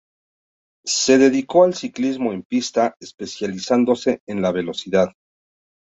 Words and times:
Se 0.83 1.19
dedicó 1.19 1.63
al 1.63 1.75
ciclismo 1.75 2.33
en 2.33 2.41
pista, 2.41 2.95
especializándose 2.99 4.23
en 4.25 4.41
la 4.41 4.51
Velocidad. 4.51 5.09